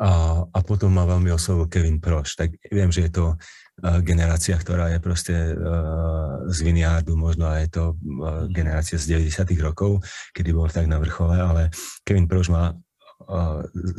[0.00, 2.34] A, a potom ma veľmi oslovil Kevin Proš.
[2.34, 3.24] Tak viem, že je to
[4.04, 5.34] generácia, ktorá je proste
[6.48, 7.96] z Viniardu, možno aj to
[8.52, 10.04] generácia z 90 rokov,
[10.36, 11.72] kedy bol tak na vrchole, ale
[12.04, 12.76] Kevin Prož ma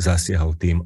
[0.02, 0.82] zasiahol tým,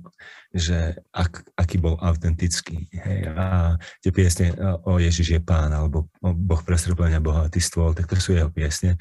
[0.55, 2.87] že ak, aký bol autentický.
[2.91, 4.51] Hej, a tie piesne
[4.87, 8.95] o Ježiš je pán, alebo Boh presrplenia bohatý stôl, tak to sú jeho piesne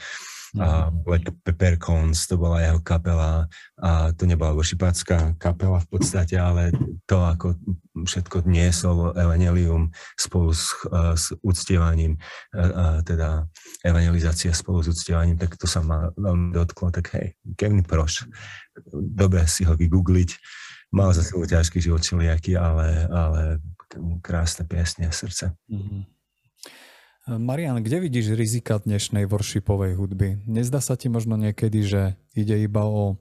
[0.58, 1.42] a mhm.
[1.42, 3.50] Peppercorns, to bola jeho kapela
[3.82, 6.70] a to nebola vošipácká kapela v podstate, ale
[7.10, 7.58] to, ako
[8.06, 10.74] všetko niesol Evangelium spolu s,
[11.14, 12.18] s uctievaním,
[13.06, 13.46] teda
[13.82, 18.30] evangelizácia spolu s uctievaním, tak to sa ma veľmi dotklo, tak hej, Kevin Proš,
[18.94, 20.30] dobre si ho vygoogliť,
[20.94, 23.42] mal za sebou ťažký život čeliaký, ale, ale
[24.22, 25.54] krásne piesne srdce.
[25.70, 26.13] Mm-hmm.
[27.24, 30.44] Marian, kde vidíš rizika dnešnej worshipovej hudby?
[30.44, 32.02] Nezdá sa ti možno niekedy, že
[32.36, 33.16] ide iba o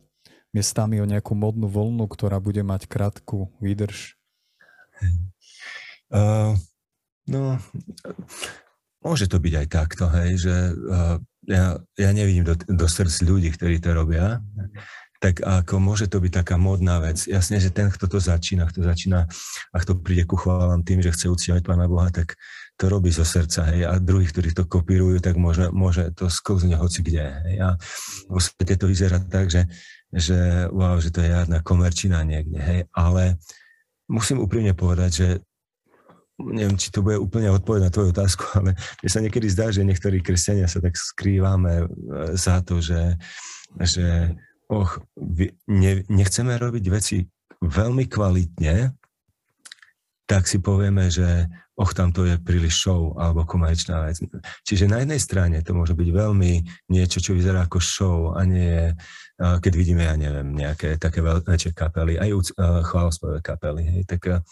[0.52, 4.20] miestami o nejakú modnú voľnu, ktorá bude mať krátku výdrž?
[6.12, 6.52] Uh,
[7.32, 7.56] no,
[9.00, 11.16] môže to byť aj takto, hej, že uh,
[11.48, 14.44] ja, ja nevidím do, do srdc ľudí, ktorí to robia,
[15.24, 17.24] tak ako môže to byť taká modná vec.
[17.24, 19.32] Jasne, že ten, kto to začína, kto začína
[19.72, 22.36] a kto príde ku chválam tým, že chce uctievať Pána Boha, tak
[22.78, 26.74] to robí zo srdca, hej, a druhých, ktorí to kopírujú, tak môže, môže to sklzne
[26.76, 27.70] hoci kde, hej, a
[28.28, 29.70] vo svete to vyzerá tak, že,
[30.10, 33.38] že wow, že to je jadná komerčina niekde, hej, ale
[34.10, 35.28] musím úprimne povedať, že
[36.42, 39.86] neviem, či to bude úplne odpoveď na tvoju otázku, ale mne sa niekedy zdá, že
[39.86, 41.88] niektorí kresťania sa tak skrývame e,
[42.34, 43.22] za to, že,
[43.78, 44.34] že
[44.68, 44.98] och,
[45.70, 47.22] ne, nechceme robiť veci
[47.62, 48.92] veľmi kvalitne,
[50.34, 51.46] tak si povieme, že
[51.78, 54.18] och, tam to je príliš show alebo komerčná vec.
[54.66, 56.52] Čiže na jednej strane to môže byť veľmi
[56.90, 58.88] niečo, čo vyzerá ako show a nie je,
[59.38, 62.54] keď vidíme, ja neviem, nejaké také väčšie kapely, aj
[62.90, 64.46] chválospové kapely, hej, tak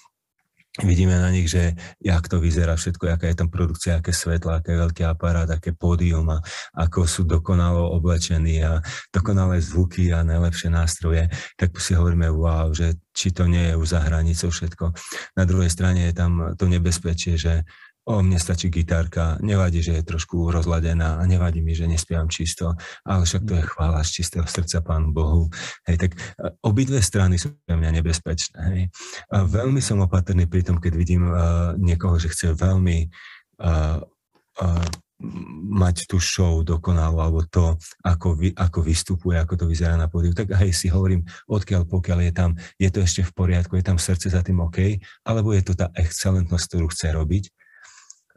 [0.79, 4.79] vidíme na nich, že jak to vyzerá všetko, aká je tam produkcia, aké svetlo, aké
[4.79, 6.39] veľký aparát, aké pódium a
[6.79, 8.79] ako sú dokonalo oblečení a
[9.11, 11.27] dokonalé zvuky a najlepšie nástroje,
[11.59, 14.95] tak si hovoríme, wow, že či to nie je už za hranicou všetko.
[15.35, 17.67] Na druhej strane je tam to nebezpečie, že
[18.09, 22.73] o mne stačí gitárka, nevadí, že je trošku rozladená a nevadí mi, že nespievam čisto,
[23.05, 25.53] ale však to je chvála z čistého srdca Pánu Bohu.
[25.85, 26.11] Hej, tak
[26.65, 28.59] obidve strany sú pre mňa nebezpečné.
[28.73, 28.83] Hej.
[29.29, 33.05] A veľmi som opatrný pri tom, keď vidím uh, niekoho, že chce veľmi
[33.61, 34.87] uh, uh,
[35.69, 40.33] mať tú show dokonalú, alebo to, ako, vy, ako vystupuje, ako to vyzerá na pódiu,
[40.33, 42.49] tak hej, si hovorím, odkiaľ pokiaľ je tam,
[42.81, 45.93] je to ešte v poriadku, je tam srdce za tým OK, alebo je to tá
[45.93, 47.43] excelentnosť, ktorú chce robiť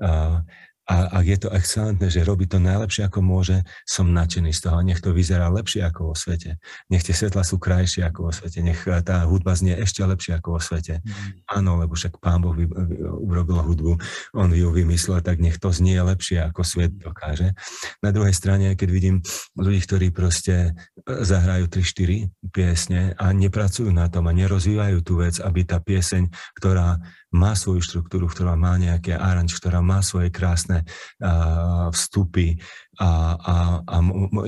[0.00, 0.42] a,
[0.84, 4.84] a ak je to excelentné, že robí to najlepšie, ako môže, som nadšený z toho.
[4.84, 6.60] Nech to vyzerá lepšie ako vo svete.
[6.92, 8.60] Nech tie svetla sú krajšie ako vo svete.
[8.60, 11.00] Nech tá hudba znie ešte lepšie ako vo svete.
[11.00, 11.40] Mm.
[11.56, 13.92] Áno, lebo však Pán Boh vy, vy, urobil hudbu,
[14.36, 17.56] On ju vymyslel, tak nech to znie lepšie ako svet dokáže.
[18.04, 19.16] Na druhej strane, keď vidím
[19.56, 20.76] ľudí, ktorí proste
[21.08, 26.28] zahrajú 3-4 piesne a nepracujú na tom a nerozvíjajú tú vec, aby tá pieseň,
[26.60, 27.00] ktorá
[27.34, 32.58] má svoju štruktúru, ktorá má nejaké aranž, ktorá má svoje krásne uh, vstupy
[32.98, 33.96] a, a, a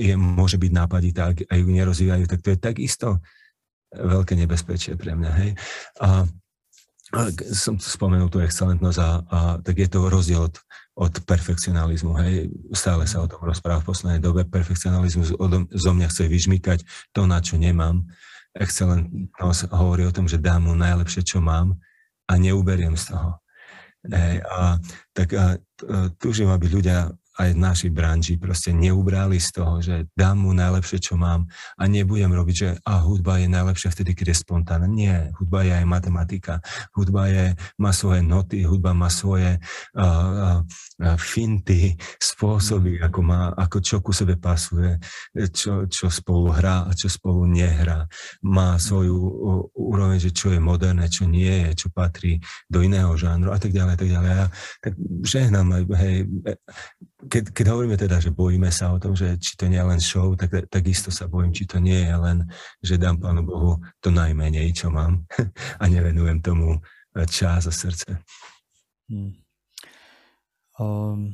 [0.01, 3.07] je, môže byť nápaditá, ak ju nerozvíjajú, tak to je takisto
[3.93, 5.31] veľké nebezpečie pre mňa.
[5.39, 5.49] Hej?
[6.03, 6.27] A,
[7.15, 7.19] a
[7.55, 10.55] som spomenul tú excelentnosť a, a tak je to rozdiel od,
[10.99, 12.11] od perfekcionalizmu.
[12.19, 12.51] Hej.
[12.75, 14.43] Stále sa o tom rozpráva v poslednej dobe.
[14.43, 15.31] Perfekcionalizmus
[15.71, 16.79] zo mňa chce vyžmykať
[17.15, 18.03] to, na čo nemám.
[18.57, 21.77] Excelentnosť hovorí o tom, že dám mu najlepšie, čo mám
[22.27, 23.39] a neuberiem z toho.
[24.05, 24.77] Hej, a
[25.11, 25.57] tak a,
[26.21, 30.97] túžim, aby ľudia aj v našej branži proste neubrali z toho, že dám mu najlepšie,
[30.97, 31.45] čo mám
[31.77, 34.89] a nebudem robiť, že a hudba je najlepšia vtedy, keď je spontánna.
[34.89, 36.53] Nie, hudba je aj matematika.
[36.97, 39.61] Hudba je, má svoje noty, hudba má svoje
[39.93, 44.97] uh, uh, finty, spôsoby, ako, má, ako čo ku sebe pasuje,
[45.53, 48.09] čo, čo spolu hrá a čo spolu nehrá.
[48.41, 53.13] Má svoju uh, úroveň, že čo je moderné, čo nie je, čo patrí do iného
[53.13, 54.31] žánru a tak ďalej, a tak ďalej.
[54.33, 54.45] A
[54.81, 56.25] tak žehnám, hej,
[57.27, 60.01] keď, keď hovoríme teda, že bojíme sa o tom, že či to nie je len
[60.01, 62.47] show, tak takisto sa bojím, či to nie je len,
[62.79, 65.27] že dám Pánu Bohu to najmenej, čo mám
[65.81, 66.79] a nevenujem tomu
[67.25, 68.21] čas a srdce.
[69.09, 69.33] Hmm.
[70.77, 71.33] Um,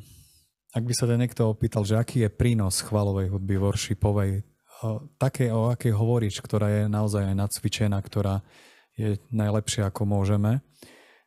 [0.72, 5.52] ak by sa ten niekto opýtal, že aký je prínos chvalovej hudby, worshipovej, uh, také,
[5.52, 8.40] o akej hovoríš, ktorá je naozaj aj nacvičená, ktorá
[8.96, 10.64] je najlepšia, ako môžeme,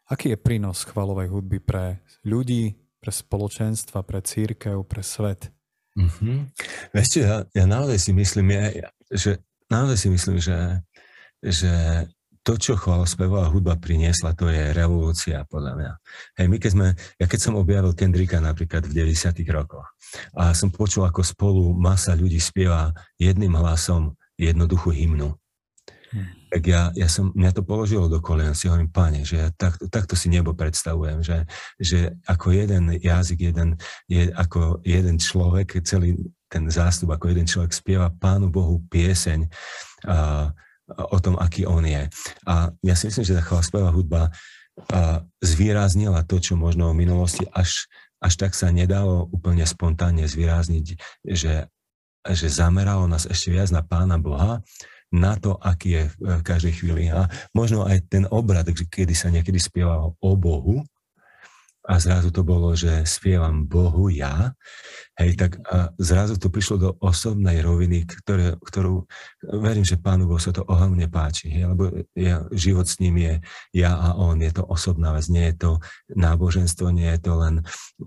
[0.08, 5.52] aký je prínos chvalovej hudby pre ľudí, pre spoločenstva, pre církev, pre svet.
[5.96, 6.38] Mm-hmm.
[6.92, 9.40] Vieš ja, ja naozaj si myslím, ja, že
[9.72, 10.84] naozaj si myslím, že,
[11.40, 11.72] že
[12.46, 15.92] to, čo chvalospevová hudba priniesla, to je revolúcia, podľa mňa.
[16.38, 16.86] Hej, my keď sme,
[17.18, 19.90] ja keď som objavil Kendricka napríklad v 90 rokoch
[20.38, 25.34] a som počul, ako spolu masa ľudí spieva jedným hlasom jednoduchú hymnu.
[26.46, 29.90] Tak ja, ja som, mňa to položilo do kolien, si hovorím, pane, že ja takto,
[29.90, 31.42] takto si nebo predstavujem, že,
[31.76, 33.74] že ako jeden jazyk, jeden,
[34.06, 36.14] je, ako jeden človek, celý
[36.46, 39.50] ten zástup, ako jeden človek spieva Pánu Bohu pieseň
[40.06, 40.54] a,
[41.10, 42.06] o tom, aký on je.
[42.46, 47.42] A ja si myslím, že tá chváspevá hudba a, zvýraznila to, čo možno v minulosti
[47.50, 47.90] až,
[48.22, 50.86] až tak sa nedalo úplne spontánne zvýrazniť,
[51.26, 51.66] že,
[52.22, 54.62] že zameralo nás ešte viac na Pána Boha
[55.14, 57.10] na to, aký je v každej chvíli.
[57.10, 60.82] A možno aj ten obrad, kedy sa niekedy spievalo o Bohu,
[61.86, 64.50] a zrazu to bolo, že spievam Bohu ja,
[65.22, 69.06] hej, tak a zrazu to prišlo do osobnej roviny, ktoré, ktorú
[69.62, 73.34] verím, že Pánu Bohu sa to ohromne páči, hej, lebo ja, život s ním je
[73.78, 75.70] ja a on, je to osobná vec, nie je to
[76.10, 77.54] náboženstvo, nie je to len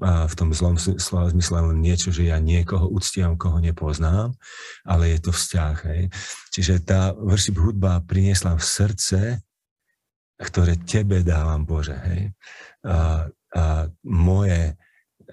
[0.04, 4.36] a, v tom zlom slova zmysle len niečo, že ja niekoho uctievam, koho nepoznám,
[4.84, 6.12] ale je to vzťah, hej.
[6.52, 9.20] Čiže tá worship hudba priniesla v srdce,
[10.40, 12.36] ktoré tebe dávam, Bože, hej.
[12.84, 13.28] A
[14.06, 14.78] moje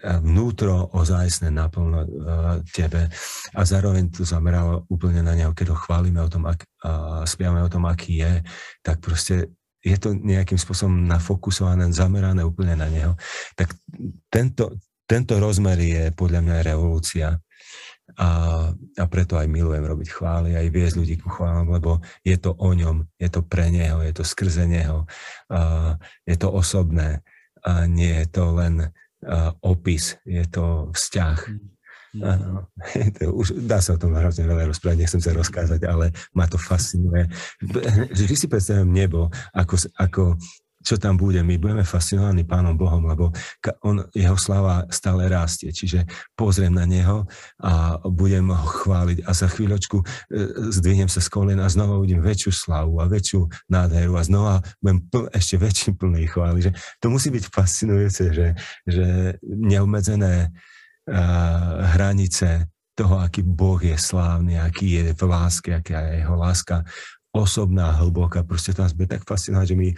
[0.04, 2.04] vnútro ozajstné naplno
[2.68, 3.08] tebe.
[3.56, 7.64] A zároveň to zameralo úplne na neho, keď ho chválime o tom, ak, a spievame
[7.64, 8.44] o tom, aký je,
[8.84, 13.14] tak proste je to nejakým spôsobom nafokusované, zamerané úplne na neho.
[13.54, 13.72] Tak
[14.28, 14.76] tento,
[15.06, 17.38] tento rozmer je podľa mňa revolúcia.
[18.18, 22.54] A, a preto aj milujem robiť chvály, aj viesť ľudí ku chválam, lebo je to
[22.54, 25.10] o ňom, je to pre neho, je to skrze neho,
[25.50, 27.26] a je to osobné
[27.66, 28.74] a nie je to len
[29.26, 31.38] uh, opis, je to vzťah.
[31.50, 32.22] Mm.
[32.22, 32.72] Áno,
[33.42, 37.28] už dá sa o tom hrozne veľa rozprávať, nechcem sa rozkázať, ale ma to fascinuje.
[38.14, 40.22] Vždy si predstavujem nebo, ako, ako
[40.86, 41.42] čo tam bude.
[41.42, 43.34] My budeme fascinovaní Pánom Bohom, lebo
[43.82, 45.74] on, jeho sláva stále rastie.
[45.74, 46.06] Čiže
[46.38, 47.26] pozriem na neho
[47.58, 50.04] a budem ho chváliť a za chvíľočku e,
[50.70, 55.02] zdvihnem sa z kolien a znova uvidím väčšiu slavu a väčšiu nádheru a znova budem
[55.10, 56.70] pl- ešte väčší plný chvály.
[56.70, 56.72] Že
[57.02, 58.46] to musí byť fascinujúce, že,
[58.86, 59.06] že
[59.42, 61.18] neobmedzené uh,
[61.98, 66.80] hranice toho, aký Boh je slávny, aký je v láske, aká je jeho láska
[67.36, 69.88] osobná, hlboká, proste to nás bude tak fascinovať, že my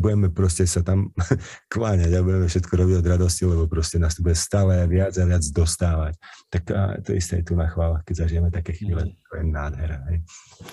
[0.00, 1.12] budeme proste sa tam
[1.74, 5.24] kláňať a budeme všetko robiť od radosti, lebo proste nás to bude stále viac a
[5.28, 6.16] viac dostávať.
[6.48, 6.72] Tak to,
[7.04, 9.12] to isté je tu na chválach, keď zažijeme také chvíle, mm.
[9.12, 9.98] to je nádhera.
[10.08, 10.18] Hej.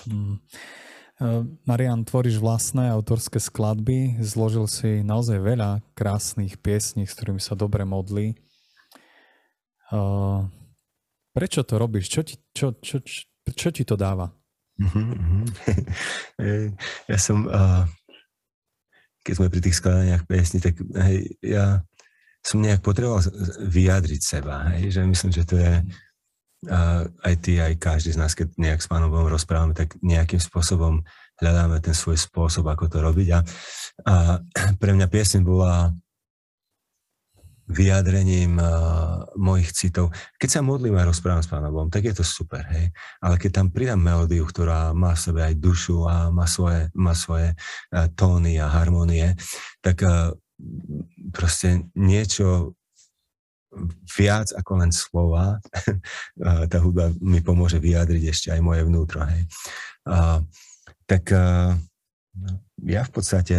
[0.08, 0.36] Mm.
[1.62, 7.86] Marian, tvoríš vlastné autorské skladby, zložil si naozaj veľa krásnych piesní, s ktorými sa dobre
[7.86, 8.34] modlí.
[11.34, 12.10] Prečo to robíš?
[12.10, 14.34] Čo ti, čo, čo, čo, čo ti to dáva?
[16.34, 16.74] Mm-hmm.
[17.06, 17.86] ja som, uh,
[19.22, 21.86] keď sme pri tých skladaniach piesni, tak hej, ja
[22.42, 23.22] som nejak potreboval
[23.70, 24.74] vyjadriť seba.
[24.74, 28.82] Hej, že myslím, že to je uh, aj ty, aj každý z nás, keď nejak
[28.82, 31.06] s pánom Bohom rozprávame, tak nejakým spôsobom
[31.40, 33.28] hľadáme ten svoj spôsob, ako to robiť.
[33.32, 33.40] A,
[34.10, 34.14] a
[34.82, 35.94] pre mňa piesň bola
[37.64, 40.12] vyjadrením uh, mojich citov.
[40.36, 42.92] Keď sa modlím a rozprávam s Pánom Bohom, tak je to super, hej.
[43.24, 47.16] Ale keď tam pridám melódiu, ktorá má v sebe aj dušu a má svoje, má
[47.16, 49.32] svoje uh, tóny a harmonie,
[49.80, 50.36] tak uh,
[51.32, 52.76] proste niečo
[54.06, 55.58] viac ako len slova,
[56.70, 59.42] tá hudba mi pomôže vyjadriť ešte aj moje vnútro, hej.
[60.04, 60.44] Uh,
[61.08, 61.74] tak uh,
[62.84, 63.56] ja v podstate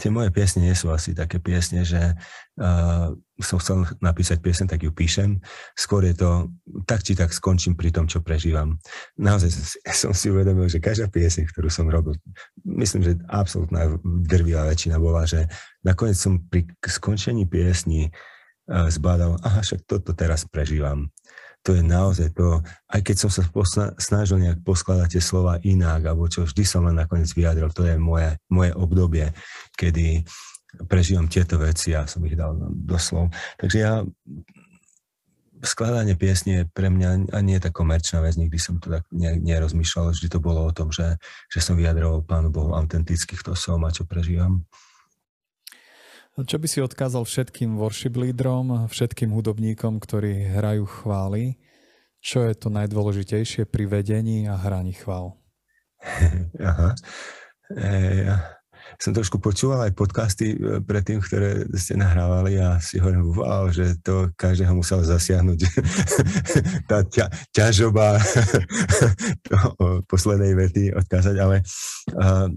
[0.00, 2.16] tie moje piesne nie sú asi také piesne, že
[2.56, 5.36] uh, som chcel napísať piesen, tak ju píšem.
[5.76, 6.48] Skôr je to,
[6.88, 8.80] tak či tak skončím pri tom, čo prežívam.
[9.20, 9.50] Naozaj
[10.02, 12.16] som si uvedomil, že každá piesň, ktorú som robil,
[12.64, 15.44] myslím, že absolútna drvivá väčšina bola, že
[15.84, 21.12] nakoniec som pri skončení piesni uh, zbadal, aha, však toto teraz prežívam
[21.62, 22.58] to je naozaj to,
[22.90, 26.82] aj keď som sa posna, snažil nejak poskladať tie slova inak, alebo čo, vždy som
[26.86, 29.30] len nakoniec vyjadril, to je moje, moje obdobie,
[29.78, 30.26] kedy
[30.90, 33.30] prežívam tieto veci a som ich dal do slov.
[33.62, 34.02] Takže ja
[35.62, 40.10] skladanie piesne je pre mňa ani nie tá komerčná vec, nikdy som to tak nerozmýšľal,
[40.10, 41.14] vždy to bolo o tom, že,
[41.46, 44.66] že som vyjadroval Pánu Bohu autenticky, kto som a čo prežívam.
[46.32, 51.60] Čo by si odkázal všetkým worship lídrom, všetkým hudobníkom, ktorí hrajú chvály?
[52.24, 55.36] Čo je to najdôležitejšie pri vedení a hraní chvál?
[56.56, 56.96] Aha.
[57.76, 57.88] E,
[58.24, 58.36] ja
[58.96, 64.00] som trošku počúval aj podcasty e, predtým, ktoré ste nahrávali a si hovorím, wow, že
[64.00, 65.60] to každého musel zasiahnuť
[66.90, 68.16] tá ťa, ťažoba
[70.12, 71.60] poslednej vety odkázať, ale
[72.16, 72.48] uh,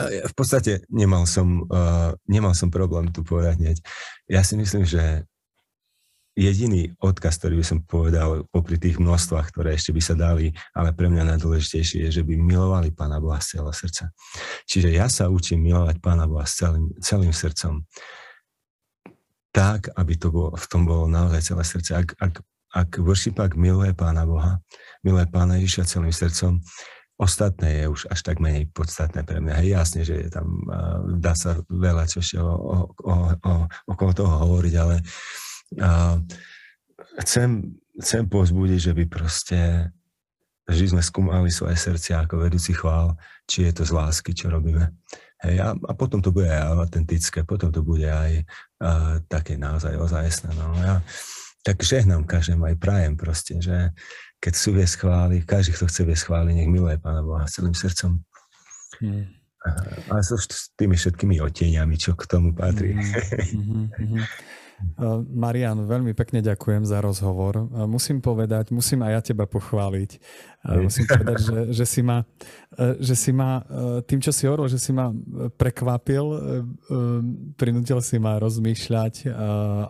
[0.00, 3.76] v podstate nemal som, uh, nemal som problém tu povedať hneď.
[4.28, 5.28] Ja si myslím, že
[6.36, 10.92] jediný odkaz, ktorý by som povedal popri tých množstvách, ktoré ešte by sa dali, ale
[10.92, 14.12] pre mňa najdôležitejšie je, že by milovali Pána Boha z celého srdca.
[14.68, 17.84] Čiže ja sa učím milovať Pána Boha s celým, celým srdcom
[19.56, 21.90] tak, aby to bolo, v tom bolo naozaj celé srdce.
[21.96, 22.44] Ak, ak,
[22.76, 24.60] ak worshipák miluje Pána Boha,
[25.00, 26.60] miluje Pána Ježiša celým srdcom,
[27.16, 29.64] Ostatné je už až tak menej podstatné pre mňa.
[29.64, 30.68] Hej, jasne, že je tam,
[31.16, 33.52] dá sa veľa čo o, o, o,
[33.88, 35.00] okolo toho hovoriť, ale
[35.80, 36.20] a,
[37.24, 39.60] chcem, chcem pozbudiť, že by proste
[40.66, 43.14] že sme skúmali svoje srdcia ako vedúci chvál,
[43.46, 44.90] či je to z lásky, čo robíme.
[45.46, 48.42] Hej, a, a potom to bude aj autentické, potom to bude aj
[48.82, 50.50] a, také naozaj ozajstné.
[50.58, 50.74] No.
[50.82, 50.98] Ja,
[51.62, 53.94] tak žehnám každému aj prajem proste, že,
[54.46, 58.22] keď sú vie schváli, každý, kto chce vie schváli, nech miluje Pána Boha celým srdcom.
[59.02, 59.26] Hmm.
[60.06, 62.94] A so s tými všetkými otieniami, čo k tomu patrí.
[62.94, 63.90] Hmm.
[63.90, 64.22] Hmm.
[65.34, 67.66] Marian, veľmi pekne ďakujem za rozhovor.
[67.90, 70.10] Musím povedať, musím aj ja teba pochváliť.
[70.78, 72.22] Musím povedať, že, že, si ma,
[73.00, 73.64] že si ma,
[74.06, 75.10] tým, čo si hovoril, že si ma
[75.58, 76.24] prekvapil,
[77.58, 79.32] prinútil si ma rozmýšľať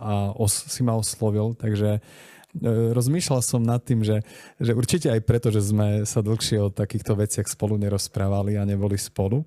[0.01, 4.21] a os, si ma oslovil, takže E, rozmýšľal som nad tým, že,
[4.57, 8.97] že určite aj preto, že sme sa dlhšie o takýchto veciach spolu nerozprávali a neboli
[8.99, 9.45] spolu,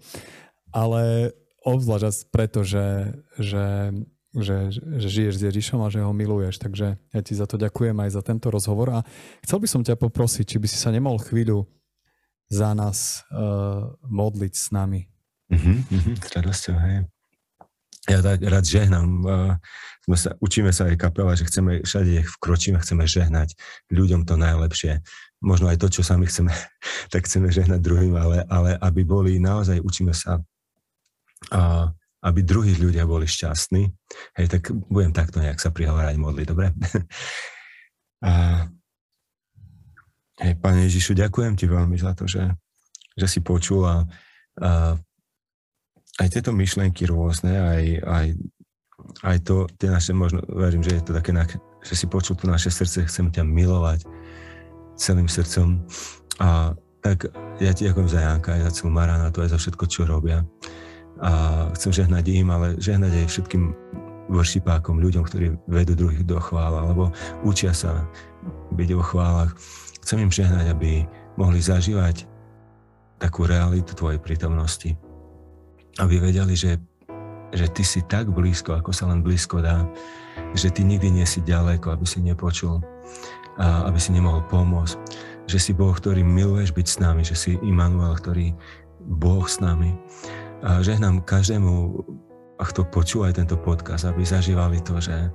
[0.70, 1.34] ale
[1.66, 3.92] obzvlášť preto, že, že,
[4.32, 6.56] že, že žiješ s Ježišom a že ho miluješ.
[6.56, 9.04] Takže ja ti za to ďakujem aj za tento rozhovor a
[9.44, 11.68] chcel by som ťa poprosiť, či by si sa nemohol chvíľu
[12.50, 15.06] za nás uh, modliť s nami.
[15.50, 17.10] Mm-hmm, mm-hmm, s radosťou, hej
[18.08, 19.06] ja rád žehnám.
[20.00, 23.52] Sme sa, učíme sa aj kapela, že chceme všade, vkročíme, chceme žehnať
[23.92, 25.04] ľuďom to najlepšie.
[25.44, 26.52] Možno aj to, čo sami chceme,
[27.12, 30.40] tak chceme žehnať druhým, ale, ale aby boli naozaj, učíme sa,
[31.52, 31.92] a,
[32.24, 33.92] aby druhí ľudia boli šťastní.
[34.40, 36.72] Hej, tak budem takto nejak sa prihovárať modliť, dobre?
[38.20, 38.68] A,
[40.44, 42.52] hej, Pane Ježišu, ďakujem Ti veľmi za to, že,
[43.16, 44.04] že si počul a,
[44.60, 44.92] a
[46.20, 48.26] aj tieto myšlenky rôzne, aj, aj,
[49.24, 51.32] aj to, tie naše, možno verím, že je to také,
[51.80, 54.04] že si počul to naše srdce, chcem ťa milovať
[55.00, 55.80] celým srdcom.
[56.44, 59.84] A tak ja ti ďakujem za Janka, aj za celú Marana, to aj za všetko,
[59.88, 60.44] čo robia.
[61.24, 63.72] A chcem žehnať im, ale žehnať aj všetkým
[64.28, 67.10] vršipákom, ľuďom, ktorí vedú druhých do chvála, alebo
[67.42, 68.04] učia sa
[68.76, 69.56] byť vo chválach.
[70.04, 71.08] Chcem im žehnať, aby
[71.40, 72.28] mohli zažívať
[73.20, 74.96] takú realitu tvojej prítomnosti
[76.00, 76.80] aby vedeli, že,
[77.52, 79.84] že ty si tak blízko, ako sa len blízko dá,
[80.56, 82.80] že ty nikdy nie si ďaleko, aby si nepočul,
[83.60, 84.96] a aby si nemohol pomôcť.
[85.50, 88.56] Že si Boh, ktorý miluješ byť s nami, že si Immanuel, ktorý
[89.20, 89.92] Boh s nami.
[90.64, 92.04] A žehnám každému,
[92.60, 95.32] kto počúva aj tento podcast, aby zažívali to, že,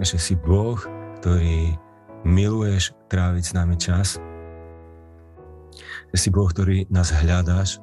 [0.00, 0.76] že si Boh,
[1.20, 1.76] ktorý
[2.24, 4.16] miluješ tráviť s nami čas,
[6.12, 7.78] že si Boh, ktorý nás hľadáš,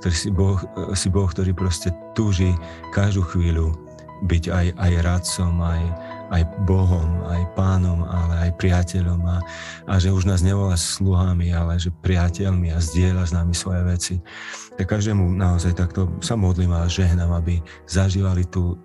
[0.00, 0.58] ktorý si boh,
[0.92, 2.52] si boh, ktorý proste túži
[2.92, 3.72] každú chvíľu
[4.24, 5.82] byť aj, aj radcom, aj,
[6.32, 9.38] aj Bohom, aj pánom, ale aj priateľom a,
[9.90, 14.14] a že už nás nevolá sluhami, ale že priateľmi a zdieľa s nami svoje veci.
[14.80, 18.80] Tak každému naozaj takto sa modlím a žehnám, aby zažívali tú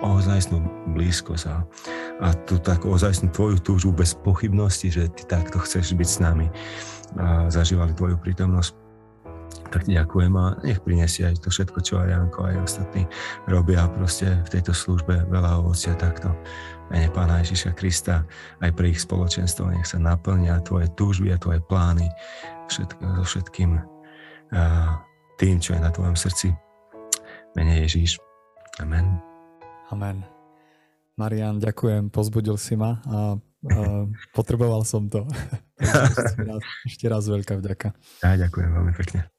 [0.00, 0.64] ozajstnú
[0.96, 1.56] blízkosť a,
[2.24, 6.48] a tú takú ozajstnú tvoju túžbu bez pochybnosti, že ty takto chceš byť s nami
[7.20, 8.79] a zažívali tvoju prítomnosť
[9.70, 13.06] tak ďakujem a nech prinesie aj to všetko, čo aj Janko, aj ostatní
[13.46, 16.34] robia proste v tejto službe veľa ovocia takto.
[16.90, 18.26] Mene Pána Ježiša Krista,
[18.58, 22.10] aj pre ich spoločenstvo, nech sa naplnia tvoje túžby a tvoje plány
[22.66, 24.98] všetko, so všetkým uh,
[25.38, 26.50] tým, čo je na tvojom srdci.
[27.54, 28.18] Mene Ježiš.
[28.82, 29.22] Amen.
[29.94, 30.26] Amen.
[31.14, 33.38] Marian, ďakujem, pozbudil si ma a,
[33.70, 33.80] a
[34.34, 35.22] potreboval som to.
[35.78, 37.94] ešte, raz, ešte raz veľká vďaka.
[38.26, 39.30] Ja ďakujem veľmi pekne.